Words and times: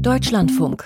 Deutschlandfunk. 0.00 0.84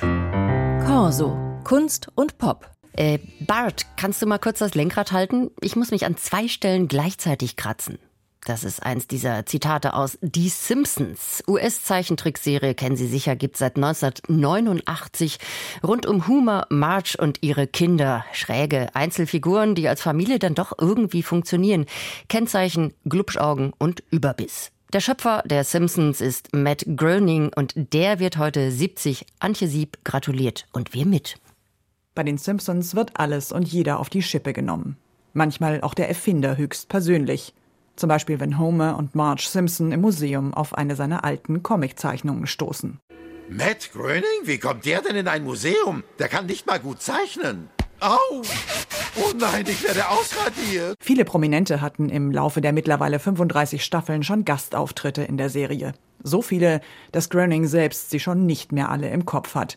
Corso. 0.86 1.36
Kunst 1.62 2.08
und 2.16 2.36
Pop. 2.38 2.68
Äh, 2.94 3.20
Bart, 3.40 3.86
kannst 3.96 4.20
du 4.20 4.26
mal 4.26 4.38
kurz 4.38 4.58
das 4.58 4.74
Lenkrad 4.74 5.12
halten? 5.12 5.52
Ich 5.60 5.76
muss 5.76 5.92
mich 5.92 6.04
an 6.04 6.16
zwei 6.16 6.48
Stellen 6.48 6.88
gleichzeitig 6.88 7.54
kratzen. 7.54 7.98
Das 8.44 8.64
ist 8.64 8.82
eins 8.82 9.06
dieser 9.06 9.46
Zitate 9.46 9.94
aus 9.94 10.18
Die 10.20 10.48
Simpsons. 10.48 11.44
US-Zeichentrickserie 11.46 12.74
kennen 12.74 12.96
Sie 12.96 13.06
sicher, 13.06 13.36
gibt 13.36 13.56
seit 13.56 13.76
1989 13.76 15.38
rund 15.84 16.06
um 16.06 16.26
Homer, 16.26 16.66
Marge 16.68 17.16
und 17.20 17.38
ihre 17.40 17.68
Kinder. 17.68 18.24
Schräge 18.32 18.88
Einzelfiguren, 18.94 19.76
die 19.76 19.88
als 19.88 20.02
Familie 20.02 20.40
dann 20.40 20.56
doch 20.56 20.72
irgendwie 20.76 21.22
funktionieren. 21.22 21.86
Kennzeichen 22.28 22.94
Glubschaugen 23.04 23.72
und 23.78 24.02
Überbiss. 24.10 24.73
Der 24.94 25.00
Schöpfer 25.00 25.42
der 25.44 25.64
Simpsons 25.64 26.20
ist 26.20 26.54
Matt 26.54 26.84
Groening 26.86 27.50
und 27.56 27.74
der 27.74 28.20
wird 28.20 28.38
heute 28.38 28.70
70. 28.70 29.26
Antje 29.40 29.66
Sieb 29.66 29.98
gratuliert 30.04 30.68
und 30.72 30.94
wir 30.94 31.04
mit. 31.04 31.34
Bei 32.14 32.22
den 32.22 32.38
Simpsons 32.38 32.94
wird 32.94 33.10
alles 33.14 33.50
und 33.50 33.66
jeder 33.66 33.98
auf 33.98 34.08
die 34.08 34.22
Schippe 34.22 34.52
genommen. 34.52 34.96
Manchmal 35.32 35.80
auch 35.80 35.94
der 35.94 36.08
Erfinder 36.08 36.56
höchst 36.56 36.88
persönlich. 36.88 37.54
Zum 37.96 38.06
Beispiel, 38.06 38.38
wenn 38.38 38.56
Homer 38.56 38.96
und 38.96 39.16
Marge 39.16 39.48
Simpson 39.48 39.90
im 39.90 40.00
Museum 40.00 40.54
auf 40.54 40.74
eine 40.74 40.94
seiner 40.94 41.24
alten 41.24 41.64
Comiczeichnungen 41.64 42.46
stoßen. 42.46 43.00
Matt 43.48 43.90
Groening? 43.92 44.22
Wie 44.44 44.58
kommt 44.58 44.84
der 44.84 45.02
denn 45.02 45.16
in 45.16 45.26
ein 45.26 45.42
Museum? 45.42 46.04
Der 46.20 46.28
kann 46.28 46.46
nicht 46.46 46.68
mal 46.68 46.78
gut 46.78 47.02
zeichnen. 47.02 47.68
Au! 47.98 48.42
Oh 49.16 49.32
nein, 49.38 49.64
ich 49.68 49.82
werde 49.84 50.08
ausradiert. 50.08 50.96
Viele 51.00 51.24
Prominente 51.24 51.80
hatten 51.80 52.08
im 52.08 52.32
Laufe 52.32 52.60
der 52.60 52.72
mittlerweile 52.72 53.18
35 53.18 53.84
Staffeln 53.84 54.22
schon 54.22 54.44
Gastauftritte 54.44 55.22
in 55.22 55.36
der 55.36 55.50
Serie. 55.50 55.92
So 56.22 56.42
viele, 56.42 56.80
dass 57.12 57.30
Groening 57.30 57.66
selbst 57.66 58.10
sie 58.10 58.20
schon 58.20 58.46
nicht 58.46 58.72
mehr 58.72 58.90
alle 58.90 59.10
im 59.10 59.24
Kopf 59.24 59.54
hat 59.54 59.76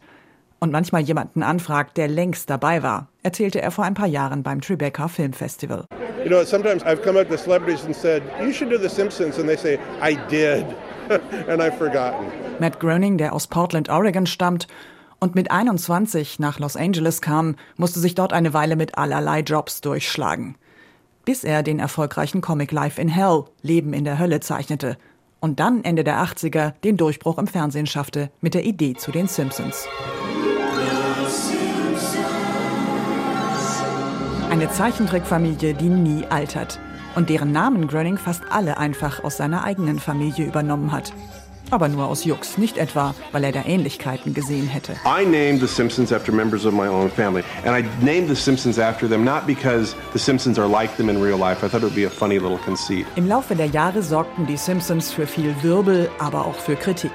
und 0.60 0.72
manchmal 0.72 1.02
jemanden 1.02 1.44
anfragt, 1.44 1.98
der 1.98 2.08
längst 2.08 2.50
dabei 2.50 2.82
war, 2.84 3.10
erzählte 3.24 3.62
er 3.62 3.72
vor 3.72 3.86
ein 3.86 3.94
paar 3.94 4.08
Jahren 4.08 4.44
beim 4.44 4.62
Tribeca 4.62 5.08
Film 5.08 5.34
Festival. 5.34 5.86
You 6.24 6.30
know, 6.30 6.44
sometimes 6.44 6.84
I've 6.84 7.04
come 7.04 7.20
up 7.20 7.30
to 7.30 7.38
celebrities 7.38 7.86
and 7.86 7.96
said, 7.96 8.24
"You 8.44 8.52
should 8.52 8.72
do 8.72 8.78
The 8.78 8.90
Simpsons," 8.90 9.38
and 9.38 9.48
they 9.48 9.56
say, 9.56 9.80
"I 10.02 10.18
did," 10.30 10.66
and 11.48 11.62
I've 11.62 11.78
forgotten. 11.78 12.26
Matt 12.60 12.80
Groening, 12.80 13.18
der 13.18 13.34
aus 13.34 13.48
Portland, 13.48 13.90
Oregon 13.90 14.26
stammt 14.26 14.68
und 15.20 15.36
mit 15.36 15.52
21 15.52 16.40
nach 16.40 16.60
Los 16.60 16.76
Angeles 16.76 17.22
kam, 17.22 17.56
musste 17.76 18.00
sich 18.00 18.16
dort 18.16 18.34
eine 18.34 18.54
Weile 18.54 18.76
mit 18.76 18.98
allerlei 18.98 19.42
Jobs 19.42 19.82
durchschlagen, 19.82 20.56
bis 21.26 21.44
er 21.44 21.64
den 21.64 21.80
erfolgreichen 21.80 22.42
Comic 22.42 22.72
Life 22.72 23.02
in 23.02 23.10
Hell, 23.10 23.46
Leben 23.62 23.94
in 23.94 24.04
der 24.04 24.20
Hölle 24.20 24.40
zeichnete 24.40 24.98
und 25.40 25.60
dann 25.60 25.84
Ende 25.84 26.04
der 26.04 26.24
80er 26.24 26.74
den 26.84 26.98
Durchbruch 26.98 27.38
im 27.38 27.48
Fernsehen 27.48 27.88
schaffte 27.88 28.32
mit 28.42 28.54
der 28.54 28.66
Idee 28.66 28.96
zu 28.96 29.12
den 29.12 29.28
Simpsons. 29.28 29.88
Eine 34.50 34.72
Zeichentrickfamilie, 34.72 35.74
die 35.74 35.90
nie 35.90 36.26
altert 36.26 36.80
und 37.16 37.30
deren 37.30 37.52
Namen 37.52 37.88
Groening 37.88 38.18
fast 38.18 38.44
alle 38.50 38.78
einfach 38.78 39.24
aus 39.24 39.38
seiner 39.38 39.64
eigenen 39.64 40.00
Familie 40.00 40.46
übernommen 40.46 40.92
hat. 40.92 41.14
Aber 41.70 41.90
nur 41.90 42.08
aus 42.08 42.24
Jux, 42.24 42.58
nicht 42.58 42.78
etwa, 42.78 43.14
weil 43.34 43.44
er 43.44 43.52
da 43.52 43.66
Ähnlichkeiten 43.66 44.34
gesehen 44.34 44.68
hätte. 44.68 44.94
I 45.06 45.26
named 45.26 45.60
The 45.60 45.68
Simpsons 45.68 46.14
after 46.14 46.32
members 46.32 46.66
of 46.66 46.74
my 46.74 46.88
own 46.88 47.10
family. 47.10 47.44
And 47.66 47.78
I 47.78 47.86
named 48.04 48.30
The 48.30 48.36
Simpsons 48.36 48.80
after 48.80 49.10
them 49.10 49.26
not 49.26 49.46
because 49.46 49.94
The 50.14 50.20
Simpsons 50.20 50.58
are 50.58 50.70
like 50.70 50.96
them 50.96 51.10
in 51.10 51.22
real 51.22 51.38
life. 51.38 51.66
I 51.66 51.70
thought 51.70 51.82
it 51.82 51.84
would 51.84 51.96
be 51.96 52.06
a 52.06 52.10
funny 52.10 52.38
little 52.38 52.58
conceit. 52.60 53.06
Im 53.18 53.28
Laufe 53.28 53.54
der 53.56 53.66
Jahre 53.66 54.02
sorgten 54.02 54.46
die 54.46 54.56
Simpsons 54.56 55.12
für 55.12 55.28
viel 55.28 55.54
Wirbel, 55.62 56.10
aber 56.20 56.46
auch 56.46 56.56
für 56.56 56.78
Kritik. 56.78 57.12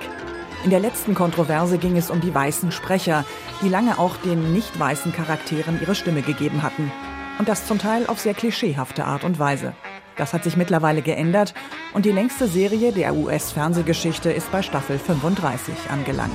In 0.64 0.70
der 0.70 0.80
letzten 0.80 1.14
Kontroverse 1.14 1.78
ging 1.78 1.96
es 1.96 2.10
um 2.10 2.20
die 2.20 2.34
weißen 2.34 2.72
Sprecher, 2.72 3.24
die 3.62 3.68
lange 3.68 3.98
auch 3.98 4.16
den 4.18 4.52
nicht 4.52 4.78
weißen 4.78 5.12
Charakteren 5.12 5.80
ihre 5.80 5.94
Stimme 5.94 6.20
gegeben 6.20 6.62
hatten. 6.62 6.92
Und 7.38 7.48
das 7.48 7.66
zum 7.66 7.78
Teil 7.78 8.06
auf 8.06 8.20
sehr 8.20 8.34
klischeehafte 8.34 9.04
Art 9.06 9.24
und 9.24 9.38
Weise. 9.38 9.72
Das 10.16 10.34
hat 10.34 10.44
sich 10.44 10.58
mittlerweile 10.58 11.00
geändert 11.00 11.54
und 11.94 12.06
die 12.06 12.12
längste 12.12 12.46
Serie 12.46 12.92
der 12.92 13.14
US-Fernsehgeschichte 13.14 14.30
ist 14.30 14.50
bei 14.50 14.62
Staffel 14.62 14.98
35 14.98 15.74
angelangt. 15.90 16.32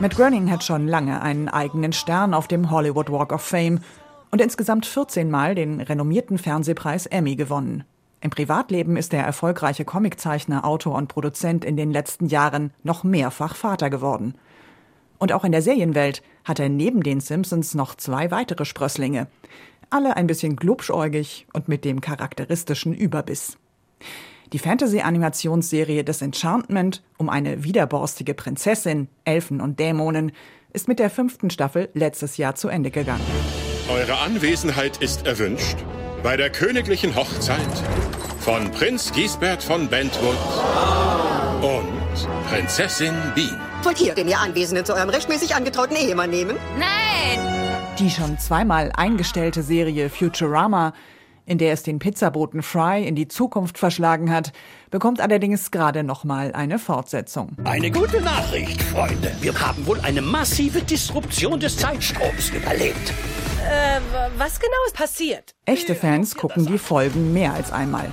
Matt 0.00 0.16
Groening 0.16 0.50
hat 0.50 0.64
schon 0.64 0.88
lange 0.88 1.22
einen 1.22 1.48
eigenen 1.48 1.92
Stern 1.92 2.34
auf 2.34 2.48
dem 2.48 2.70
Hollywood 2.70 3.10
Walk 3.10 3.32
of 3.32 3.42
Fame 3.42 3.80
und 4.30 4.40
insgesamt 4.40 4.86
14 4.86 5.30
Mal 5.30 5.54
den 5.54 5.80
renommierten 5.80 6.38
Fernsehpreis 6.38 7.06
Emmy 7.06 7.36
gewonnen. 7.36 7.84
Im 8.20 8.30
Privatleben 8.30 8.96
ist 8.96 9.12
der 9.12 9.22
erfolgreiche 9.22 9.84
Comiczeichner, 9.84 10.64
Autor 10.64 10.94
und 10.94 11.08
Produzent 11.08 11.64
in 11.64 11.76
den 11.76 11.92
letzten 11.92 12.26
Jahren 12.26 12.72
noch 12.82 13.04
mehrfach 13.04 13.54
Vater 13.54 13.90
geworden. 13.90 14.34
Und 15.24 15.32
auch 15.32 15.44
in 15.44 15.52
der 15.52 15.62
Serienwelt 15.62 16.20
hat 16.44 16.58
er 16.58 16.68
neben 16.68 17.02
den 17.02 17.18
Simpsons 17.18 17.72
noch 17.72 17.94
zwei 17.94 18.30
weitere 18.30 18.66
Sprösslinge. 18.66 19.26
Alle 19.88 20.18
ein 20.18 20.26
bisschen 20.26 20.54
glubschäugig 20.54 21.46
und 21.54 21.66
mit 21.66 21.86
dem 21.86 22.02
charakteristischen 22.02 22.92
Überbiss. 22.92 23.56
Die 24.52 24.58
Fantasy-Animationsserie 24.58 26.04
des 26.04 26.20
Enchantment 26.20 27.02
um 27.16 27.30
eine 27.30 27.64
widerborstige 27.64 28.34
Prinzessin, 28.34 29.08
Elfen 29.24 29.62
und 29.62 29.80
Dämonen 29.80 30.30
ist 30.74 30.88
mit 30.88 30.98
der 30.98 31.08
fünften 31.08 31.48
Staffel 31.48 31.88
letztes 31.94 32.36
Jahr 32.36 32.54
zu 32.54 32.68
Ende 32.68 32.90
gegangen. 32.90 33.24
Eure 33.88 34.18
Anwesenheit 34.18 34.98
ist 34.98 35.26
erwünscht 35.26 35.78
bei 36.22 36.36
der 36.36 36.50
königlichen 36.50 37.16
Hochzeit 37.16 37.82
von 38.40 38.70
Prinz 38.72 39.10
Giesbert 39.10 39.62
von 39.62 39.88
Bentwood 39.88 40.36
und 41.64 42.28
Prinzessin 42.50 43.14
Bean. 43.34 43.58
Wollt 43.82 44.00
ihr 44.00 44.14
den 44.14 44.28
ihr 44.28 44.38
Anwesenden 44.38 44.84
zu 44.84 44.94
eurem 44.94 45.08
rechtmäßig 45.08 45.54
angetrauten 45.54 45.96
Ehemann 45.96 46.28
nehmen? 46.28 46.56
Nein! 46.78 47.40
Die 47.98 48.10
schon 48.10 48.38
zweimal 48.38 48.92
eingestellte 48.94 49.62
Serie 49.62 50.10
Futurama, 50.10 50.92
in 51.46 51.56
der 51.56 51.72
es 51.72 51.82
den 51.82 51.98
Pizzaboten 52.00 52.62
Fry 52.62 53.06
in 53.06 53.14
die 53.14 53.28
Zukunft 53.28 53.78
verschlagen 53.78 54.30
hat, 54.30 54.52
bekommt 54.90 55.22
allerdings 55.22 55.70
gerade 55.70 56.02
nochmal 56.04 56.52
eine 56.52 56.78
Fortsetzung. 56.78 57.56
Eine 57.64 57.90
gute 57.90 58.20
Nachricht, 58.20 58.82
Freunde. 58.82 59.34
Wir 59.40 59.58
haben 59.58 59.86
wohl 59.86 60.00
eine 60.00 60.20
massive 60.20 60.82
Disruption 60.82 61.60
des 61.60 61.78
Zeitstroms 61.78 62.50
überlebt. 62.50 63.12
Äh, 63.66 64.00
was 64.36 64.60
genau 64.60 64.76
ist 64.86 64.96
passiert? 64.96 65.54
Echte 65.64 65.94
Fans 65.94 66.34
gucken 66.34 66.66
die 66.66 66.78
Folgen 66.78 67.32
mehr 67.32 67.54
als 67.54 67.72
einmal. 67.72 68.12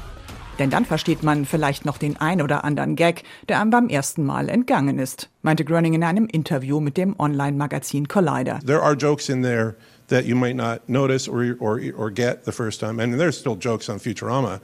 Denn 0.60 0.70
dann 0.70 0.86
versteht 0.86 1.24
man 1.24 1.46
vielleicht 1.46 1.86
noch 1.86 1.98
den 1.98 2.18
ein 2.18 2.42
oder 2.42 2.64
anderen 2.64 2.96
Gag, 2.96 3.24
der 3.50 3.60
einem 3.60 3.72
beim 3.72 3.90
ersten 3.90 4.24
Mal 4.24 4.50
entgangen 4.50 5.00
ist, 5.00 5.30
meinte 5.42 5.66
Groening 5.66 5.94
in 5.94 6.04
einem 6.04 6.28
Interview 6.28 6.80
mit 6.80 6.98
dem 6.98 7.20
Online-Magazin 7.20 8.08
Collider. 8.08 8.60
There 8.66 8.82
are 8.82 8.94
jokes 8.94 9.30
in 9.30 9.42
there 9.42 9.76
that 10.10 10.26
you 10.26 10.36
might 10.36 10.56
not 10.56 10.88
notice 10.88 11.28
or, 11.28 11.56
or, 11.60 11.80
or 11.98 12.12
get 12.12 12.46
the 12.46 12.52
first 12.52 12.80
time. 12.80 13.02
And 13.02 13.18
there's 13.20 13.38
still 13.38 13.56
jokes 13.56 13.90
on 13.90 14.00
Futurama 14.00 14.60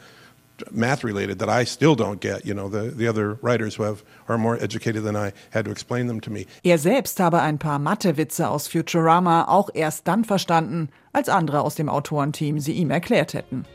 math 0.72 1.03
related 1.03 1.40
that 1.40 1.50
I 1.50 1.66
still 1.66 1.96
don't 1.96 2.19
get. 2.19 2.46
You 2.46 2.54
know, 2.54 2.69
the, 2.69 2.92
the 2.92 3.08
other 3.08 3.38
writers 3.42 3.75
who 3.75 3.84
have, 3.84 4.04
are 4.28 4.38
more 4.38 4.58
educated 4.62 5.04
than 5.04 5.16
I 5.16 5.34
had 5.52 5.66
to 5.66 5.72
explain 5.72 6.08
them 6.08 6.22
to 6.22 6.31
me. 6.31 6.46
Er 6.64 6.78
selbst 6.78 7.19
habe 7.19 7.42
ein 7.42 7.59
paar 7.59 7.80
Mathe-Witze 7.80 8.50
aus 8.50 8.68
Futurama 8.68 9.48
auch 9.48 9.69
erst 9.74 10.08
dann 10.08 10.25
verstanden, 10.25 10.90
als 11.14 11.30
andere 11.30 11.62
aus 11.62 11.75
dem 11.75 11.90
Autorenteam 11.90 12.59
sie 12.59 12.74
ihm 12.74 12.92
erklärt 12.92 13.34
hätten. 13.34 13.66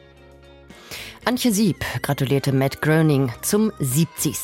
Antje 1.24 1.52
Sieb 1.52 1.84
gratulierte 2.02 2.52
Matt 2.52 2.82
Groening 2.82 3.30
zum 3.42 3.70
70. 3.78 4.36